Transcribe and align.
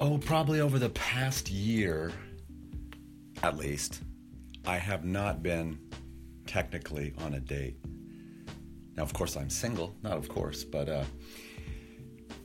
Oh, 0.00 0.18
probably 0.18 0.60
over 0.60 0.80
the 0.80 0.88
past 0.90 1.48
year, 1.50 2.10
at 3.44 3.56
least, 3.56 4.02
I 4.66 4.76
have 4.76 5.04
not 5.04 5.40
been 5.40 5.78
technically 6.46 7.14
on 7.18 7.34
a 7.34 7.40
date. 7.40 7.76
Now, 8.96 9.04
of 9.04 9.12
course, 9.12 9.36
I'm 9.36 9.48
single. 9.48 9.94
Not 10.02 10.16
of 10.16 10.28
course, 10.28 10.64
but 10.64 10.88
uh, 10.88 11.04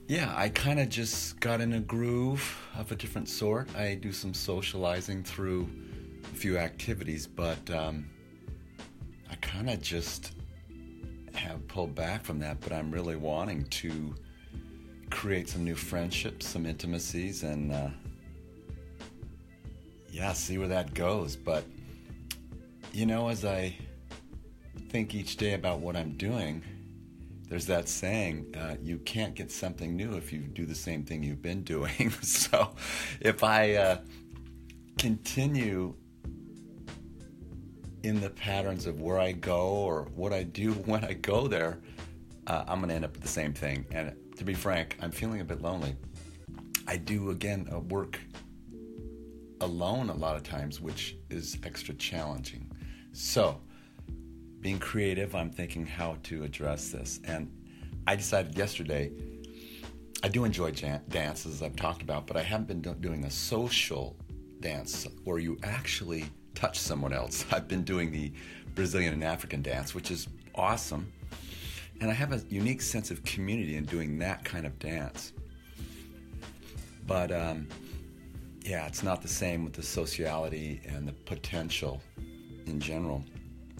yeah, 0.07 0.31
I 0.35 0.49
kind 0.49 0.79
of 0.79 0.89
just 0.89 1.39
got 1.39 1.59
in 1.59 1.73
a 1.73 1.79
groove 1.79 2.57
of 2.77 2.91
a 2.91 2.95
different 2.95 3.27
sort. 3.27 3.67
I 3.75 3.95
do 3.95 4.11
some 4.11 4.33
socializing 4.33 5.23
through 5.23 5.67
a 6.23 6.35
few 6.35 6.59
activities, 6.59 7.25
but 7.25 7.67
um, 7.71 8.07
I 9.29 9.35
kind 9.35 9.71
of 9.71 9.81
just 9.81 10.33
have 11.33 11.67
pulled 11.67 11.95
back 11.95 12.23
from 12.23 12.37
that. 12.39 12.59
But 12.61 12.73
I'm 12.73 12.91
really 12.91 13.15
wanting 13.15 13.65
to 13.65 14.13
create 15.19 15.49
some 15.49 15.65
new 15.65 15.75
friendships, 15.75 16.47
some 16.47 16.65
intimacies, 16.65 17.43
and 17.43 17.73
uh, 17.73 17.89
yeah, 20.09 20.31
see 20.31 20.57
where 20.57 20.69
that 20.69 20.93
goes. 20.93 21.35
But 21.35 21.65
you 22.93 23.05
know, 23.05 23.27
as 23.27 23.43
I 23.43 23.75
think 24.87 25.13
each 25.13 25.35
day 25.35 25.55
about 25.55 25.81
what 25.81 25.97
I'm 25.97 26.15
doing, 26.15 26.63
there's 27.49 27.65
that 27.65 27.89
saying, 27.89 28.55
uh, 28.57 28.75
you 28.81 28.97
can't 28.99 29.35
get 29.35 29.51
something 29.51 29.93
new 29.93 30.13
if 30.13 30.31
you 30.31 30.39
do 30.39 30.65
the 30.65 30.73
same 30.73 31.03
thing 31.03 31.21
you've 31.21 31.41
been 31.41 31.63
doing. 31.63 32.11
so 32.21 32.69
if 33.19 33.43
I 33.43 33.73
uh, 33.73 33.97
continue 34.97 35.95
in 38.03 38.21
the 38.21 38.29
patterns 38.29 38.85
of 38.85 39.01
where 39.01 39.19
I 39.19 39.33
go 39.33 39.67
or 39.67 40.03
what 40.15 40.31
I 40.31 40.43
do 40.43 40.71
when 40.85 41.03
I 41.03 41.11
go 41.11 41.49
there, 41.49 41.79
uh, 42.47 42.63
I'm 42.69 42.79
going 42.79 42.87
to 42.87 42.95
end 42.95 43.03
up 43.03 43.11
with 43.11 43.21
the 43.21 43.27
same 43.27 43.53
thing. 43.53 43.85
And 43.91 44.15
to 44.39 44.45
be 44.45 44.53
frank, 44.53 44.95
I'm 45.01 45.11
feeling 45.11 45.41
a 45.41 45.43
bit 45.43 45.61
lonely. 45.61 45.97
I 46.87 46.95
do, 46.95 47.29
again, 47.31 47.67
uh, 47.73 47.79
work 47.79 48.17
alone 49.59 50.09
a 50.09 50.13
lot 50.13 50.37
of 50.37 50.43
times, 50.43 50.79
which 50.79 51.17
is 51.29 51.57
extra 51.63 51.93
challenging. 51.95 52.71
So, 53.11 53.59
being 54.61 54.79
creative, 54.79 55.35
I'm 55.35 55.51
thinking 55.51 55.85
how 55.85 56.15
to 56.23 56.43
address 56.45 56.89
this. 56.89 57.19
And 57.25 57.51
I 58.07 58.15
decided 58.15 58.57
yesterday, 58.57 59.11
I 60.23 60.29
do 60.29 60.45
enjoy 60.45 60.71
jan- 60.71 61.03
dances, 61.09 61.61
I've 61.61 61.75
talked 61.75 62.01
about, 62.01 62.25
but 62.25 62.37
I 62.37 62.41
haven't 62.41 62.69
been 62.69 62.81
do- 62.81 62.95
doing 62.95 63.25
a 63.25 63.29
social 63.29 64.15
dance 64.61 65.05
where 65.25 65.39
you 65.39 65.57
actually 65.63 66.25
touch 66.55 66.79
someone 66.79 67.11
else. 67.11 67.45
I've 67.51 67.67
been 67.67 67.83
doing 67.83 68.09
the 68.09 68.31
Brazilian 68.73 69.11
and 69.11 69.23
African 69.23 69.61
dance, 69.61 69.93
which 69.93 70.11
is 70.11 70.29
awesome. 70.55 71.11
And 72.01 72.09
I 72.09 72.13
have 72.13 72.31
a 72.31 72.41
unique 72.49 72.81
sense 72.81 73.11
of 73.11 73.23
community 73.23 73.75
in 73.75 73.85
doing 73.85 74.17
that 74.19 74.45
kind 74.45 74.65
of 74.65 74.77
dance. 74.79 75.33
But 77.05 77.31
um, 77.31 77.67
yeah, 78.61 78.87
it's 78.87 79.03
not 79.03 79.21
the 79.21 79.27
same 79.27 79.63
with 79.63 79.73
the 79.73 79.83
sociality 79.83 80.81
and 80.85 81.07
the 81.07 81.13
potential 81.13 82.01
in 82.65 82.79
general 82.79 83.23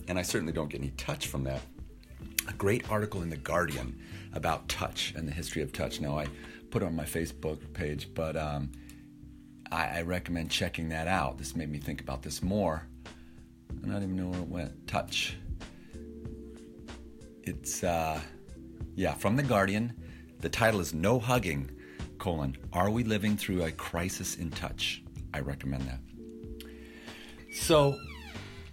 and 0.09 0.17
I 0.17 0.23
certainly 0.23 0.51
don't 0.51 0.69
get 0.69 0.81
any 0.81 0.89
touch 0.91 1.27
from 1.27 1.43
that. 1.43 1.61
A 2.47 2.53
great 2.53 2.89
article 2.91 3.21
in 3.21 3.29
The 3.29 3.37
Guardian 3.37 3.97
about 4.33 4.67
touch 4.67 5.13
and 5.15 5.27
the 5.27 5.31
history 5.31 5.61
of 5.61 5.71
touch. 5.71 6.01
Now, 6.01 6.17
I 6.17 6.25
put 6.71 6.81
it 6.81 6.87
on 6.87 6.95
my 6.95 7.05
Facebook 7.05 7.73
page, 7.73 8.09
but 8.13 8.35
um, 8.35 8.71
I, 9.71 9.99
I, 9.99 10.01
recommend 10.01 10.49
checking 10.49 10.89
that 10.89 11.07
out. 11.07 11.37
This 11.37 11.55
made 11.55 11.69
me 11.69 11.77
think 11.77 12.01
about 12.01 12.23
this 12.23 12.41
more. 12.41 12.87
I 13.83 13.87
don't 13.87 14.03
even 14.03 14.15
know 14.15 14.29
where 14.29 14.41
it 14.41 14.47
went. 14.47 14.87
Touch. 14.87 15.37
It's, 17.49 17.83
uh, 17.83 18.21
yeah, 18.95 19.13
from 19.13 19.35
The 19.35 19.43
Guardian. 19.43 19.93
The 20.39 20.49
title 20.49 20.79
is 20.79 20.93
No 20.93 21.19
Hugging, 21.19 21.69
colon, 22.17 22.57
Are 22.73 22.89
We 22.89 23.03
Living 23.03 23.35
Through 23.35 23.63
a 23.63 23.71
Crisis 23.71 24.35
in 24.35 24.51
Touch? 24.51 25.03
I 25.33 25.39
recommend 25.39 25.83
that. 25.83 25.99
So, 27.51 27.97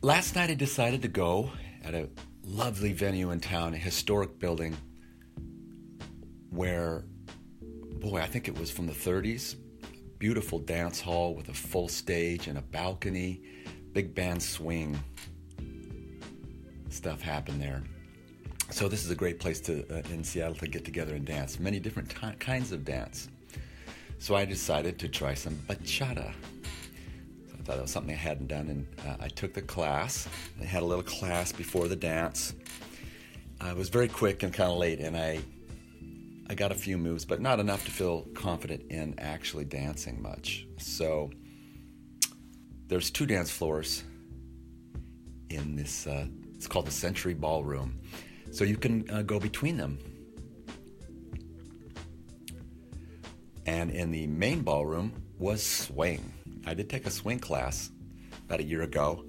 Last 0.02 0.36
night 0.36 0.50
I 0.50 0.54
decided 0.54 1.02
to 1.02 1.08
go 1.08 1.50
at 1.82 1.94
a 1.94 2.08
lovely 2.44 2.92
venue 2.92 3.32
in 3.32 3.40
town, 3.40 3.74
a 3.74 3.76
historic 3.76 4.38
building 4.38 4.76
where, 6.50 7.04
boy, 7.98 8.20
I 8.20 8.26
think 8.26 8.46
it 8.46 8.56
was 8.56 8.70
from 8.70 8.86
the 8.86 8.92
30s. 8.92 9.56
Beautiful 10.18 10.60
dance 10.60 11.00
hall 11.00 11.34
with 11.34 11.48
a 11.48 11.54
full 11.54 11.88
stage 11.88 12.46
and 12.46 12.56
a 12.56 12.62
balcony, 12.62 13.42
big 13.92 14.14
band 14.14 14.42
swing. 14.42 14.96
Stuff 16.90 17.20
happened 17.20 17.60
there. 17.60 17.82
So 18.70 18.88
this 18.88 19.04
is 19.04 19.10
a 19.10 19.14
great 19.14 19.38
place 19.38 19.60
to 19.62 19.84
uh, 19.90 20.02
in 20.12 20.24
Seattle 20.24 20.56
to 20.56 20.66
get 20.66 20.84
together 20.84 21.14
and 21.14 21.24
dance. 21.24 21.58
Many 21.58 21.78
different 21.78 22.10
t- 22.10 22.36
kinds 22.38 22.72
of 22.72 22.84
dance. 22.84 23.28
So 24.18 24.34
I 24.34 24.44
decided 24.44 24.98
to 25.00 25.08
try 25.08 25.34
some 25.34 25.54
bachata 25.68 26.32
So 27.48 27.54
I 27.58 27.62
thought 27.62 27.78
it 27.78 27.82
was 27.82 27.90
something 27.90 28.14
I 28.14 28.18
hadn't 28.18 28.48
done, 28.48 28.68
and 28.68 28.86
uh, 29.06 29.16
I 29.20 29.28
took 29.28 29.54
the 29.54 29.62
class. 29.62 30.28
I 30.60 30.64
had 30.64 30.82
a 30.82 30.86
little 30.86 31.04
class 31.04 31.52
before 31.52 31.86
the 31.88 31.96
dance. 31.96 32.54
I 33.60 33.72
was 33.72 33.88
very 33.88 34.08
quick 34.08 34.42
and 34.42 34.52
kind 34.52 34.70
of 34.70 34.78
late, 34.78 35.00
and 35.00 35.16
I 35.16 35.40
I 36.48 36.54
got 36.54 36.70
a 36.70 36.76
few 36.76 36.96
moves, 36.96 37.24
but 37.24 37.40
not 37.40 37.58
enough 37.58 37.84
to 37.86 37.90
feel 37.90 38.22
confident 38.34 38.90
in 38.90 39.14
actually 39.18 39.64
dancing 39.64 40.22
much. 40.22 40.66
So 40.78 41.30
there's 42.88 43.10
two 43.10 43.26
dance 43.26 43.50
floors 43.50 44.04
in 45.50 45.76
this. 45.76 46.06
Uh, 46.06 46.26
it's 46.54 46.66
called 46.66 46.86
the 46.86 46.92
Century 46.92 47.34
Ballroom, 47.34 48.00
so 48.50 48.64
you 48.64 48.76
can 48.76 49.08
uh, 49.10 49.22
go 49.22 49.38
between 49.38 49.76
them. 49.76 49.98
And 53.66 53.90
in 53.90 54.10
the 54.10 54.26
main 54.26 54.62
ballroom 54.62 55.12
was 55.38 55.62
swing. 55.62 56.32
I 56.66 56.74
did 56.74 56.88
take 56.88 57.06
a 57.06 57.10
swing 57.10 57.38
class 57.38 57.90
about 58.44 58.60
a 58.60 58.64
year 58.64 58.82
ago, 58.82 59.24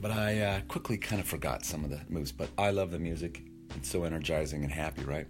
but 0.00 0.10
I 0.10 0.40
uh, 0.40 0.60
quickly 0.68 0.98
kind 0.98 1.20
of 1.20 1.26
forgot 1.26 1.64
some 1.64 1.84
of 1.84 1.90
the 1.90 2.00
moves. 2.08 2.32
But 2.32 2.50
I 2.58 2.70
love 2.70 2.90
the 2.90 2.98
music; 2.98 3.42
it's 3.76 3.88
so 3.88 4.04
energizing 4.04 4.62
and 4.62 4.72
happy, 4.72 5.02
right? 5.04 5.26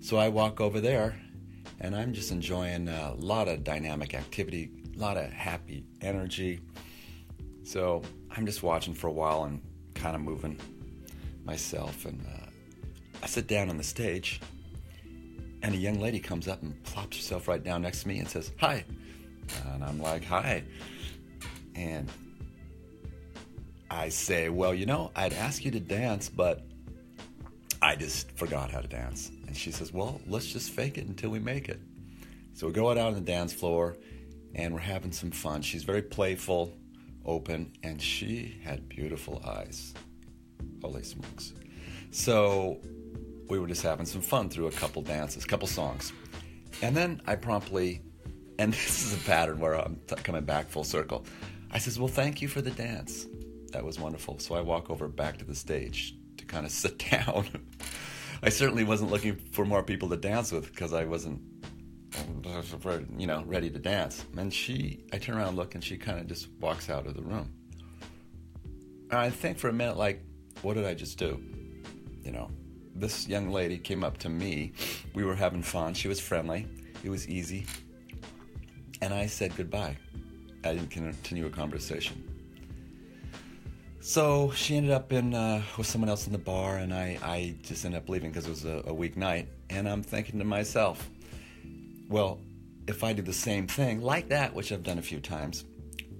So 0.00 0.16
I 0.16 0.28
walk 0.28 0.60
over 0.60 0.80
there, 0.80 1.20
and 1.80 1.94
I'm 1.94 2.12
just 2.12 2.30
enjoying 2.30 2.88
a 2.88 3.14
lot 3.14 3.48
of 3.48 3.64
dynamic 3.64 4.14
activity, 4.14 4.70
a 4.96 4.98
lot 4.98 5.16
of 5.16 5.30
happy 5.32 5.84
energy. 6.00 6.60
So 7.64 8.02
I'm 8.30 8.46
just 8.46 8.62
watching 8.62 8.94
for 8.94 9.08
a 9.08 9.12
while 9.12 9.44
and 9.44 9.60
kind 9.94 10.16
of 10.16 10.22
moving 10.22 10.58
myself, 11.48 12.04
and 12.04 12.20
uh, 12.26 12.46
I 13.24 13.26
sit 13.26 13.48
down 13.48 13.70
on 13.70 13.76
the 13.76 13.88
stage, 13.96 14.40
and 15.62 15.74
a 15.74 15.78
young 15.78 15.98
lady 15.98 16.20
comes 16.20 16.46
up 16.46 16.62
and 16.62 16.80
plops 16.84 17.16
herself 17.16 17.48
right 17.48 17.62
down 17.62 17.82
next 17.82 18.02
to 18.02 18.08
me 18.08 18.18
and 18.20 18.28
says, 18.28 18.52
"Hi." 18.60 18.84
And 19.72 19.84
I'm 19.84 20.00
like, 20.00 20.24
hi. 20.24 20.64
And 21.74 22.10
I 23.90 24.08
say, 24.08 24.48
well, 24.48 24.74
you 24.74 24.86
know, 24.86 25.10
I'd 25.14 25.32
ask 25.32 25.64
you 25.64 25.70
to 25.72 25.80
dance, 25.80 26.28
but 26.28 26.66
I 27.80 27.96
just 27.96 28.32
forgot 28.32 28.70
how 28.70 28.80
to 28.80 28.88
dance. 28.88 29.30
And 29.46 29.56
she 29.56 29.70
says, 29.70 29.92
well, 29.92 30.20
let's 30.26 30.46
just 30.46 30.70
fake 30.70 30.98
it 30.98 31.06
until 31.06 31.30
we 31.30 31.38
make 31.38 31.68
it. 31.68 31.80
So 32.54 32.66
we 32.66 32.72
go 32.72 32.90
out 32.90 32.98
on 32.98 33.14
the 33.14 33.20
dance 33.20 33.52
floor 33.52 33.96
and 34.54 34.74
we're 34.74 34.80
having 34.80 35.12
some 35.12 35.30
fun. 35.30 35.62
She's 35.62 35.84
very 35.84 36.02
playful, 36.02 36.72
open, 37.24 37.72
and 37.82 38.02
she 38.02 38.60
had 38.64 38.88
beautiful 38.88 39.42
eyes. 39.46 39.94
Holy 40.82 41.02
smokes. 41.02 41.52
So 42.10 42.80
we 43.48 43.58
were 43.58 43.66
just 43.66 43.82
having 43.82 44.06
some 44.06 44.20
fun 44.20 44.48
through 44.48 44.66
a 44.66 44.72
couple 44.72 45.02
dances, 45.02 45.44
couple 45.44 45.68
songs. 45.68 46.12
And 46.82 46.96
then 46.96 47.20
I 47.26 47.36
promptly 47.36 48.02
and 48.58 48.72
this 48.74 49.04
is 49.04 49.14
a 49.14 49.24
pattern 49.24 49.60
where 49.60 49.74
I'm 49.74 50.00
t- 50.06 50.16
coming 50.16 50.44
back 50.44 50.68
full 50.68 50.84
circle. 50.84 51.24
I 51.70 51.78
says, 51.78 51.98
Well, 51.98 52.08
thank 52.08 52.42
you 52.42 52.48
for 52.48 52.60
the 52.60 52.70
dance. 52.70 53.26
That 53.72 53.84
was 53.84 53.98
wonderful. 53.98 54.38
So 54.38 54.54
I 54.54 54.60
walk 54.60 54.90
over 54.90 55.08
back 55.08 55.38
to 55.38 55.44
the 55.44 55.54
stage 55.54 56.16
to 56.36 56.44
kind 56.44 56.66
of 56.66 56.72
sit 56.82 56.98
down. 57.10 57.46
I 58.42 58.50
certainly 58.50 58.84
wasn't 58.84 59.10
looking 59.10 59.36
for 59.36 59.64
more 59.64 59.82
people 59.82 60.08
to 60.10 60.16
dance 60.16 60.52
with 60.52 60.70
because 60.70 60.92
I 60.92 61.04
wasn't, 61.04 61.40
you 63.16 63.26
know, 63.26 63.42
ready 63.46 63.70
to 63.70 63.78
dance. 63.78 64.24
And 64.36 64.52
she, 64.52 65.04
I 65.12 65.18
turn 65.18 65.36
around, 65.36 65.56
look, 65.56 65.74
and 65.74 65.82
she 65.82 65.96
kind 65.96 66.20
of 66.20 66.26
just 66.26 66.48
walks 66.60 66.88
out 66.88 67.06
of 67.06 67.14
the 67.14 67.22
room. 67.22 67.52
And 69.10 69.18
I 69.18 69.30
think 69.30 69.58
for 69.58 69.68
a 69.68 69.72
minute, 69.72 69.96
like, 69.96 70.22
what 70.62 70.74
did 70.74 70.84
I 70.84 70.94
just 70.94 71.18
do? 71.18 71.42
You 72.22 72.32
know, 72.32 72.50
this 72.94 73.28
young 73.28 73.50
lady 73.50 73.78
came 73.78 74.04
up 74.04 74.18
to 74.18 74.28
me. 74.28 74.72
We 75.14 75.24
were 75.24 75.34
having 75.34 75.62
fun. 75.62 75.94
She 75.94 76.08
was 76.08 76.20
friendly. 76.20 76.66
It 77.02 77.10
was 77.10 77.28
easy 77.28 77.66
and 79.00 79.14
I 79.14 79.26
said 79.26 79.56
goodbye. 79.56 79.96
I 80.64 80.74
didn't 80.74 80.90
continue 80.90 81.46
a 81.46 81.50
conversation. 81.50 82.24
So 84.00 84.52
she 84.52 84.76
ended 84.76 84.92
up 84.92 85.12
in 85.12 85.34
uh, 85.34 85.62
with 85.76 85.86
someone 85.86 86.08
else 86.08 86.26
in 86.26 86.32
the 86.32 86.38
bar, 86.38 86.76
and 86.76 86.94
I, 86.94 87.18
I 87.22 87.56
just 87.62 87.84
ended 87.84 88.02
up 88.02 88.08
leaving 88.08 88.30
because 88.30 88.46
it 88.46 88.50
was 88.50 88.64
a, 88.64 88.82
a 88.86 88.94
week 88.94 89.16
night. 89.16 89.48
And 89.70 89.88
I'm 89.88 90.02
thinking 90.02 90.38
to 90.38 90.44
myself, 90.44 91.10
well, 92.08 92.40
if 92.86 93.04
I 93.04 93.12
do 93.12 93.22
the 93.22 93.32
same 93.32 93.66
thing 93.66 94.00
like 94.00 94.28
that, 94.30 94.54
which 94.54 94.72
I've 94.72 94.82
done 94.82 94.98
a 94.98 95.02
few 95.02 95.20
times, 95.20 95.64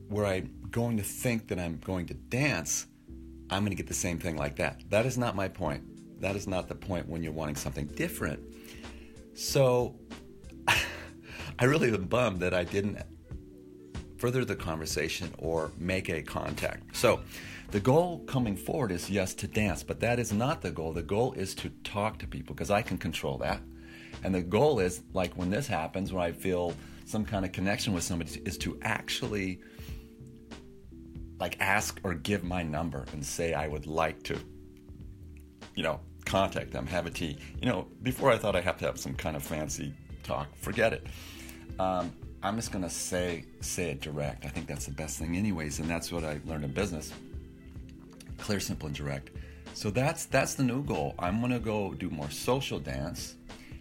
where 0.08 0.26
I'm 0.26 0.52
going 0.70 0.98
to 0.98 1.02
think 1.02 1.48
that 1.48 1.58
I'm 1.58 1.78
going 1.78 2.06
to 2.06 2.14
dance, 2.14 2.86
I'm 3.50 3.62
going 3.62 3.70
to 3.70 3.76
get 3.76 3.86
the 3.86 3.94
same 3.94 4.18
thing 4.18 4.36
like 4.36 4.56
that. 4.56 4.82
That 4.90 5.06
is 5.06 5.16
not 5.16 5.34
my 5.34 5.48
point. 5.48 6.20
That 6.20 6.36
is 6.36 6.46
not 6.46 6.68
the 6.68 6.74
point 6.74 7.08
when 7.08 7.22
you're 7.22 7.32
wanting 7.32 7.56
something 7.56 7.86
different. 7.86 8.40
So 9.34 9.96
I 11.58 11.64
really 11.64 11.92
am 11.92 12.04
bummed 12.04 12.40
that 12.40 12.54
I 12.54 12.64
didn't 12.64 12.98
further 14.18 14.44
the 14.44 14.56
conversation 14.56 15.32
or 15.38 15.72
make 15.78 16.08
a 16.08 16.22
contact. 16.22 16.96
So, 16.96 17.20
the 17.70 17.80
goal 17.80 18.20
coming 18.20 18.56
forward 18.56 18.90
is 18.90 19.10
yes 19.10 19.34
to 19.34 19.46
dance, 19.46 19.82
but 19.82 20.00
that 20.00 20.18
is 20.18 20.32
not 20.32 20.62
the 20.62 20.70
goal. 20.70 20.94
The 20.94 21.02
goal 21.02 21.34
is 21.34 21.54
to 21.56 21.68
talk 21.84 22.18
to 22.20 22.26
people 22.26 22.54
because 22.54 22.70
I 22.70 22.80
can 22.80 22.96
control 22.96 23.36
that. 23.38 23.60
And 24.24 24.34
the 24.34 24.40
goal 24.40 24.80
is 24.80 25.02
like 25.12 25.34
when 25.36 25.50
this 25.50 25.66
happens, 25.66 26.10
where 26.10 26.22
I 26.22 26.32
feel 26.32 26.74
some 27.04 27.26
kind 27.26 27.44
of 27.44 27.52
connection 27.52 27.92
with 27.92 28.04
somebody, 28.04 28.40
is 28.46 28.56
to 28.58 28.78
actually 28.82 29.60
like 31.40 31.60
ask 31.60 32.00
or 32.04 32.14
give 32.14 32.44
my 32.44 32.62
number 32.62 33.04
and 33.12 33.24
say 33.24 33.54
I 33.54 33.68
would 33.68 33.86
like 33.86 34.22
to, 34.24 34.38
you 35.74 35.82
know, 35.82 36.00
contact 36.24 36.72
them, 36.72 36.86
have 36.86 37.06
a 37.06 37.10
tea. 37.10 37.38
You 37.60 37.68
know, 37.68 37.86
before 38.02 38.30
I 38.30 38.38
thought 38.38 38.56
I 38.56 38.60
have 38.60 38.78
to 38.78 38.86
have 38.86 38.98
some 38.98 39.14
kind 39.14 39.36
of 39.36 39.42
fancy 39.42 39.94
talk. 40.22 40.48
Forget 40.56 40.92
it. 40.92 41.06
Um, 41.78 42.12
I'm 42.42 42.56
just 42.56 42.72
gonna 42.72 42.90
say 42.90 43.44
say 43.60 43.90
it 43.90 44.00
direct. 44.00 44.44
I 44.44 44.48
think 44.48 44.66
that's 44.66 44.86
the 44.86 44.92
best 44.92 45.18
thing, 45.18 45.36
anyways, 45.36 45.80
and 45.80 45.88
that's 45.88 46.12
what 46.12 46.24
I 46.24 46.40
learned 46.44 46.64
in 46.64 46.72
business 46.72 47.12
clear, 48.38 48.60
simple, 48.60 48.86
and 48.86 48.96
direct. 48.96 49.30
So 49.74 49.90
that's 49.90 50.24
that's 50.24 50.54
the 50.54 50.62
new 50.62 50.82
goal. 50.82 51.14
I'm 51.18 51.40
gonna 51.40 51.60
go 51.60 51.92
do 51.92 52.08
more 52.08 52.30
social 52.30 52.78
dance, 52.78 53.36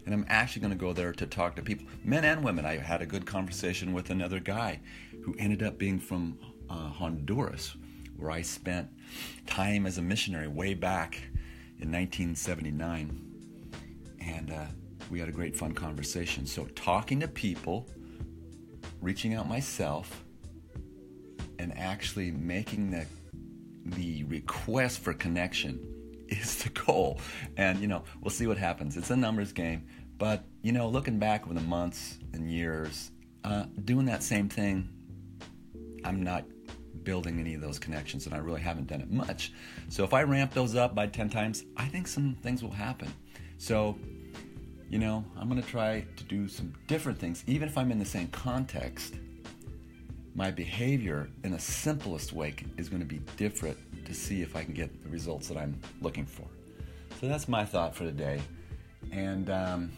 and 0.05 0.13
I'm 0.13 0.25
actually 0.27 0.61
gonna 0.63 0.75
go 0.75 0.93
there 0.93 1.13
to 1.13 1.25
talk 1.25 1.55
to 1.55 1.61
people, 1.61 1.87
men 2.03 2.25
and 2.25 2.43
women. 2.43 2.65
I 2.65 2.77
had 2.77 3.01
a 3.01 3.05
good 3.05 3.25
conversation 3.25 3.93
with 3.93 4.09
another 4.09 4.39
guy 4.39 4.81
who 5.23 5.35
ended 5.39 5.63
up 5.63 5.77
being 5.77 5.99
from 5.99 6.37
uh, 6.69 6.89
Honduras, 6.89 7.75
where 8.15 8.31
I 8.31 8.41
spent 8.41 8.89
time 9.45 9.85
as 9.85 9.97
a 9.97 10.01
missionary 10.01 10.47
way 10.47 10.73
back 10.73 11.21
in 11.79 11.91
1979, 11.91 13.21
and 14.19 14.51
uh, 14.51 14.65
we 15.09 15.19
had 15.19 15.29
a 15.29 15.31
great 15.31 15.55
fun 15.55 15.73
conversation. 15.73 16.45
So 16.45 16.65
talking 16.75 17.19
to 17.21 17.27
people, 17.27 17.87
reaching 19.01 19.33
out 19.33 19.47
myself, 19.47 20.23
and 21.59 21.75
actually 21.77 22.31
making 22.31 22.91
the 22.91 23.05
the 23.85 24.23
request 24.25 24.99
for 24.99 25.13
connection 25.13 25.79
is 26.27 26.63
the 26.63 26.69
goal. 26.69 27.19
And, 27.55 27.79
you 27.79 27.87
know, 27.87 28.03
we'll 28.21 28.31
see 28.31 28.47
what 28.47 28.57
happens. 28.57 28.97
It's 28.97 29.11
a 29.11 29.15
numbers 29.15 29.53
game. 29.53 29.87
But, 30.17 30.45
you 30.61 30.71
know, 30.71 30.89
looking 30.89 31.19
back 31.19 31.45
over 31.45 31.53
the 31.53 31.61
months 31.61 32.17
and 32.33 32.51
years, 32.51 33.11
uh, 33.43 33.65
doing 33.85 34.05
that 34.07 34.23
same 34.23 34.49
thing, 34.49 34.89
I'm 36.03 36.23
not 36.23 36.45
building 37.07 37.39
any 37.39 37.55
of 37.55 37.61
those 37.61 37.79
connections, 37.79 38.25
and 38.25 38.35
I 38.35 38.39
really 38.39 38.61
haven't 38.61 38.87
done 38.87 39.01
it 39.01 39.09
much. 39.09 39.53
So 39.87 40.03
if 40.03 40.13
I 40.13 40.23
ramp 40.23 40.53
those 40.53 40.75
up 40.75 40.93
by 40.93 41.07
10 41.07 41.29
times, 41.29 41.63
I 41.77 41.85
think 41.85 42.07
some 42.07 42.35
things 42.43 42.61
will 42.61 42.69
happen. 42.69 43.11
So, 43.57 43.97
you 44.89 44.99
know, 44.99 45.23
I'm 45.37 45.47
going 45.49 45.61
to 45.61 45.67
try 45.67 46.05
to 46.17 46.23
do 46.25 46.49
some 46.49 46.73
different 46.87 47.17
things, 47.17 47.43
even 47.47 47.69
if 47.69 47.77
I'm 47.77 47.91
in 47.91 47.99
the 47.99 48.05
same 48.05 48.27
context 48.27 49.15
my 50.37 50.51
behavior 50.51 51.27
in 51.43 51.51
the 51.51 51.59
simplest 51.59 52.31
way 52.31 52.53
is 52.77 52.89
going 52.89 53.01
to 53.01 53.07
be 53.07 53.19
different 53.37 53.75
to 54.05 54.13
see 54.13 54.43
if 54.43 54.55
I 54.55 54.63
can 54.63 54.75
get 54.75 55.03
the 55.03 55.09
results 55.09 55.47
that 55.47 55.57
I'm 55.57 55.81
looking 55.99 56.27
for. 56.27 56.45
So 57.19 57.27
that's 57.27 57.47
my 57.47 57.65
thought 57.65 57.95
for 57.95 58.03
today. 58.03 58.39
And 59.11 59.49
um, 59.49 59.91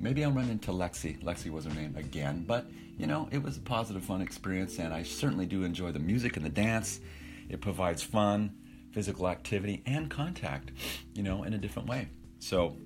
maybe 0.00 0.24
I'll 0.24 0.32
run 0.32 0.50
into 0.50 0.72
Lexi. 0.72 1.22
Lexi 1.22 1.52
was 1.52 1.66
her 1.66 1.74
name 1.74 1.94
again. 1.96 2.44
But, 2.48 2.66
you 2.98 3.06
know, 3.06 3.28
it 3.30 3.42
was 3.42 3.56
a 3.56 3.60
positive, 3.60 4.04
fun 4.04 4.20
experience. 4.20 4.78
And 4.78 4.92
I 4.92 5.04
certainly 5.04 5.46
do 5.46 5.62
enjoy 5.62 5.92
the 5.92 6.00
music 6.00 6.36
and 6.36 6.44
the 6.44 6.50
dance. 6.50 7.00
It 7.48 7.60
provides 7.60 8.02
fun, 8.02 8.54
physical 8.92 9.28
activity, 9.28 9.82
and 9.86 10.10
contact, 10.10 10.72
you 11.14 11.22
know, 11.22 11.44
in 11.44 11.54
a 11.54 11.58
different 11.58 11.88
way. 11.88 12.08
So 12.40 12.76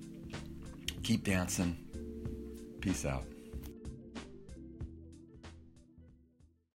keep 1.02 1.24
dancing. 1.24 1.76
Peace 2.80 3.04
out. 3.04 3.31